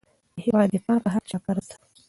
[0.35, 1.77] د هېواد دفاع په هر چا فرض ده.